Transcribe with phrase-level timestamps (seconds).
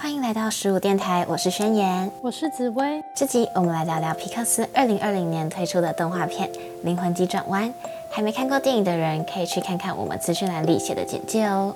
[0.00, 3.02] 欢迎来到十五电台，我是宣言，我是紫薇。
[3.16, 6.48] 这集我们来聊聊皮克斯二零二零年推出的动画片
[6.84, 7.68] 《灵魂急转弯》。
[8.08, 11.74] 还没看过电影的人，可以去看看我们资讯栏里写的简介哦。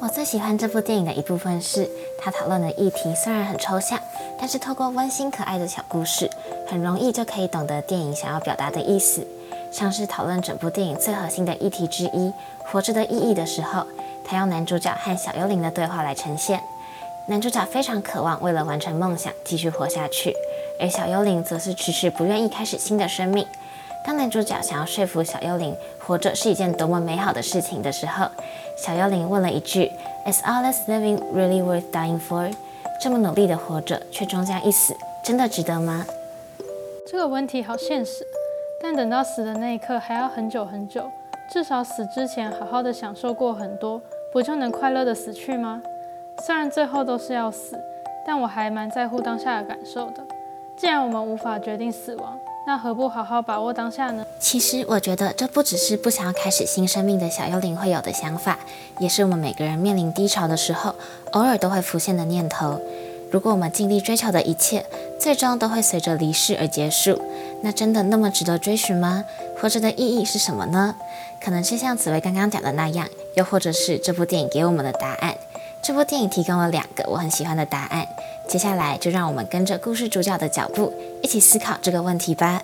[0.00, 1.88] 我最喜欢这部电影的一部分是，
[2.20, 3.98] 它讨论的议题虽然很抽象，
[4.38, 6.28] 但是透过温馨可爱的小故事，
[6.68, 9.26] 很容易就可以懂得电影想要表达的意思。
[9.70, 12.30] 像是讨论整部电影最核心的议题之一——
[12.70, 13.86] 活着的意义的时候。
[14.32, 16.58] 他用男主角和小幽灵的对话来呈现。
[17.26, 20.34] 男主角非常渴望为了完成梦想继续活下去，
[20.80, 23.46] 而小幽灵则是迟迟不愿意开始新的生命。
[24.06, 28.26] 当男主角想要说服小幽灵活着是一件多么美好的事情的时候，
[28.74, 29.92] 小幽灵问了一句
[30.26, 32.54] ：“Is all this living really worth dying for？”
[33.02, 36.06] 这么努力的活着，却终将一死，真的值得吗？
[37.06, 38.26] 这个问题好现实，
[38.80, 41.04] 但等到死的那一刻还要很久很久。
[41.52, 44.00] 至少死之前好好的享受过很多，
[44.32, 45.82] 不就能快乐的死去吗？
[46.46, 47.78] 虽然最后都是要死，
[48.26, 50.24] 但我还蛮在乎当下的感受的。
[50.74, 54.24] 既然我们无法决定死亡，那何不好好把握当下呢？
[54.40, 58.58] 其实我觉得这不只是不想要开始新生命的小幽灵会有的想法，
[58.98, 60.94] 也是我们每个人面临低潮的时候，
[61.32, 62.80] 偶尔都会浮现的念头。
[63.30, 64.86] 如果我们尽力追求的一切，
[65.20, 67.20] 最终都会随着离世而结束，
[67.62, 69.24] 那真的那么值得追寻吗？
[69.60, 70.94] 活着的意义是什么呢？
[71.42, 75.36] 可能是像紫薇刚刚讲的那样，又或者是这部电影给我们的答案。
[75.82, 78.06] 这部电影提供了两个我很喜欢的答案。
[78.48, 80.92] 接下来就让我们跟着故事主角的脚步，
[81.22, 82.62] 一起思考这个问题吧。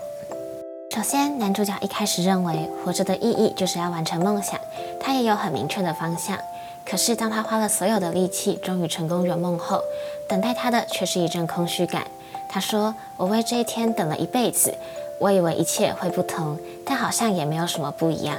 [0.94, 4.58] 首先，男主角一开始认为活着的意义就是要完成梦想，
[5.00, 6.38] 他也有很明确的方向。
[6.84, 9.82] 可是当他花了所有的力气，终于成功圆梦后，
[10.28, 12.02] 等待他的却是一阵空虚感。
[12.48, 14.74] 他说：“我为这一天等了一辈子，
[15.20, 18.36] 我以为一切会不同，但好像也没有什么不一样。”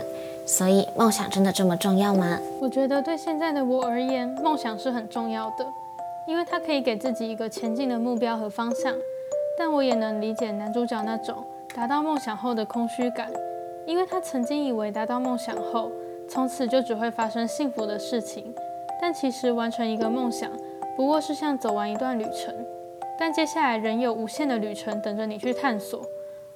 [0.50, 2.40] 所以，梦想真的这么重要吗？
[2.60, 5.66] 我觉得对现在的我而言，梦想是很重要的，
[6.28, 8.96] 因为它可以给自己一个前进的目标和方向。
[9.60, 11.46] 但我也能理解男主角那种
[11.76, 13.32] 达到梦想后的空虚感，
[13.86, 15.92] 因为他曾经以为达到梦想后，
[16.28, 18.52] 从此就只会发生幸福的事情。
[19.00, 20.50] 但其实完成一个梦想，
[20.98, 22.56] 不过是像走完一段旅程，
[23.20, 26.02] 但接下来仍有无限的旅程等着你去探索。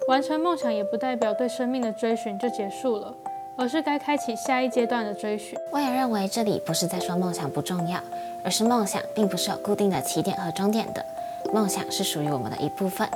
[0.08, 3.16] 完成梦想也不代表对生命的追寻就结束了。
[3.56, 5.58] 而是该开启下一阶段的追寻。
[5.72, 8.00] 我也认为这里不是在说梦想不重要，
[8.44, 11.06] 而是梦想并不是有固定的起点和终点的。
[11.53, 13.08] 梦想是属于我们的一部分，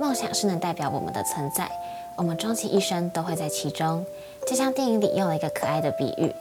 [0.00, 1.70] 梦想是能代表我们的存在，
[2.16, 4.04] 我们终其一生都会在其中。
[4.46, 6.34] 就像电影里用了一个可爱的比喻：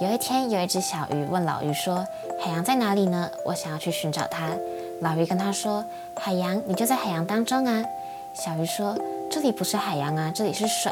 [0.00, 2.06] 有一天，有一只小鱼问老鱼说
[2.40, 3.30] ：“海洋在哪里呢？
[3.44, 4.48] 我想要去寻找它。”
[5.02, 5.84] 老鱼跟他说
[6.16, 7.84] ：“海洋，你就在海洋当中啊。”
[8.34, 8.96] 小鱼说
[9.30, 10.90] ：“这里不是海洋啊，这里是水。”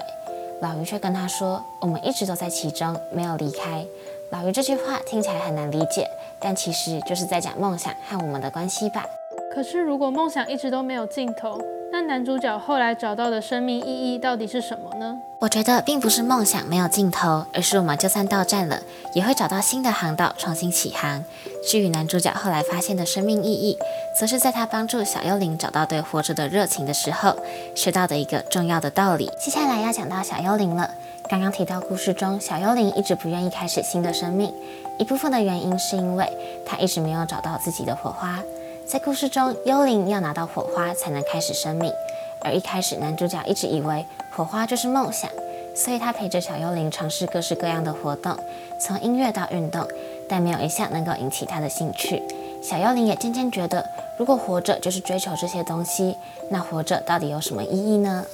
[0.62, 3.84] 老余却跟他说：“我们一直都在其中，没有离开。”
[4.30, 6.06] 老余这句话听起来很难理解，
[6.38, 9.04] 但其实就是在讲梦想和我们的关系吧。
[9.52, 11.60] 可是，如果梦想一直都没有尽头，
[11.92, 15.18] 那男主角后来找到的生命意义到底是什么呢？
[15.40, 18.80] 我觉得并不是梦想没有尽头，而是我们就算到站了，
[19.14, 21.22] 也会找到新的航道，重新起航。
[21.68, 23.76] 至于男主角后来发现的生命意义，
[24.18, 27.36] 则是在他帮助小幽灵找到对活着的热情的时候，
[27.76, 29.30] 学到的一个重要的道理。
[29.38, 30.90] 接下来要讲到小幽灵了。
[31.28, 34.50] 刚刚提到故事中，小幽灵一直不愿意开始新的生命，
[34.98, 36.26] 一部分的原因是因为
[36.64, 38.38] 他一直没有找到自己的火花。
[38.86, 41.92] 在故事中，幽灵要拿到火花才能开始生命。
[42.40, 45.30] 而一开始，男主角一直以为火花就是梦想，
[45.74, 48.36] 所以他陪着小幽灵尝试各式各样的活动，
[48.80, 49.86] 从音乐到运动，
[50.28, 52.22] 但没有一项能够引起他的兴趣。
[52.62, 53.84] 小幽灵也渐渐觉得，
[54.18, 56.16] 如果活着就是追求这些东西，
[56.50, 58.26] 那活着到底有什么意义呢？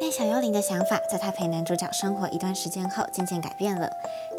[0.00, 3.88] 但小幽灵的想法，在他陪男主角生活一段时间后，渐渐改变了。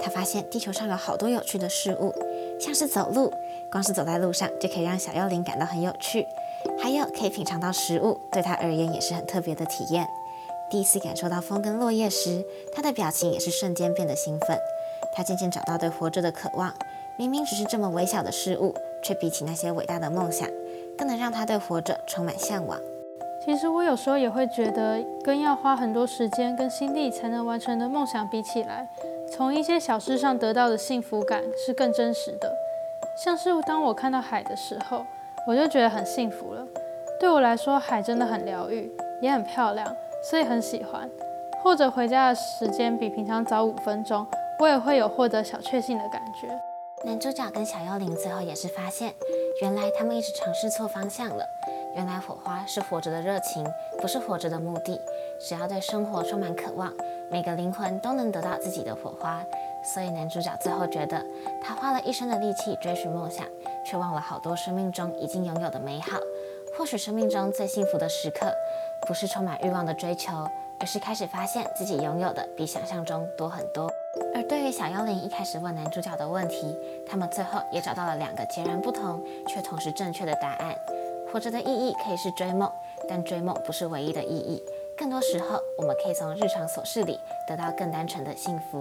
[0.01, 2.13] 他发现地球上有好多有趣的事物，
[2.59, 3.31] 像是走路，
[3.71, 6.25] 光是走在路上就可以让小幽灵感到很有趣。
[6.81, 10.07] 还有可以品尝到食物，对他而言也是很特别的体验。
[10.69, 12.43] 第一次感受到风跟落叶时，
[12.73, 14.57] 他的表情也是瞬间变得兴奋。
[15.15, 16.73] 他渐渐找到对活着的渴望，
[17.19, 18.73] 明明只是这么微小的事物，
[19.03, 20.49] 却比起那些伟大的梦想，
[20.97, 22.79] 更能让他对活着充满向往。
[23.45, 28.87] 其实我有时候也会觉得，跟要花很多时间跟心力才能完成的梦想比起来，
[29.35, 32.55] 从一些小事上得到的幸福感是更真实的。
[33.17, 35.03] 像是当我看到海的时候。
[35.45, 36.65] 我就觉得很幸福了。
[37.19, 38.89] 对我来说，海真的很疗愈，
[39.21, 39.85] 也很漂亮，
[40.23, 41.09] 所以很喜欢。
[41.61, 44.25] 或者回家的时间比平常早五分钟，
[44.59, 46.47] 我也会有获得小确幸的感觉。
[47.03, 49.13] 男主角跟小幽灵最后也是发现，
[49.61, 51.45] 原来他们一直尝试错方向了。
[51.97, 53.65] 原来火花是活着的热情，
[54.01, 54.97] 不是活着的目的。
[55.41, 56.89] 只要对生活充满渴望，
[57.33, 59.43] 每个灵魂都能得到自己的火花。
[59.83, 61.19] 所以男主角最后觉得，
[61.63, 63.43] 他花了一生的力气追寻梦想，
[63.83, 66.19] 却忘了好多生命中已经拥有的美好。
[66.77, 68.53] 或许生命中最幸福的时刻，
[69.07, 70.31] 不是充满欲望的追求，
[70.79, 73.91] 而是开始发现自己拥有的比想象中多很多。
[74.35, 76.77] 而对于小妖灵一开始问男主角的问题，
[77.09, 80.75] 他们最后也找到了两个截然不同却同时正确的答案。
[81.31, 82.71] 活着的意义可以是追梦，
[83.09, 84.63] 但追梦不是唯一的意义。
[84.97, 88.79] 更多时候，我们可以从日常琐事里得到更单纯的幸福。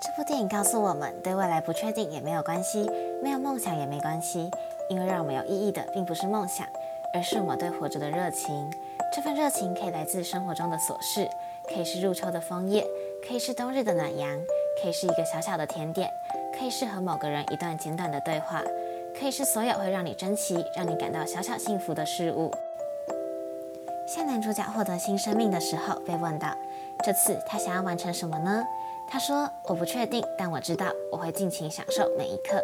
[0.00, 2.90] 这部电影告诉我们，对未来不确定也没有关系，
[3.22, 4.50] 没有梦想也没关系，
[4.88, 6.66] 因为让我们有意义的，并不是梦想，
[7.12, 8.72] 而是我们对活着的热情。
[9.12, 11.28] 这份热情可以来自生活中的琐事，
[11.68, 12.86] 可以是入秋的枫叶，
[13.26, 14.40] 可以是冬日的暖阳，
[14.82, 16.10] 可以是一个小小的甜点，
[16.58, 18.62] 可以是和某个人一段简短的对话，
[19.18, 22.50] 可以是所有会让你珍惜、让你感到小小幸福的事物。
[24.12, 26.48] 像男主角获得新生命的时候，被问到，
[27.04, 28.60] 这次他想要完成什么呢？
[29.08, 32.60] 他说：“我不确定，但我知道我会尽情享受每一刻。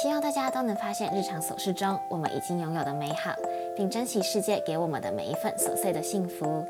[0.00, 3.32] 希望大家都能发现日常琐事中我们已经拥有的美好，
[3.76, 6.64] 并珍惜世界给我们的每一份琐碎的幸福。”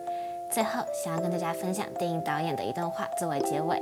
[0.50, 3.81] 最后，想要跟大家分享电影导演的一段话作为结尾：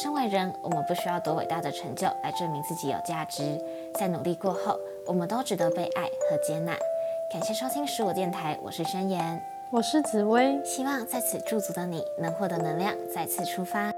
[0.00, 3.60] 身为人，我们不需要多伟大的成就来证明自己有价值，
[3.98, 4.78] 在努力过后，
[5.08, 6.72] 我们都值得被爱和接纳。
[7.32, 13.91] 感谢收听十五电台，我是宣言，我是紫薇，希望在此驻足的你能获得能量，再次出发。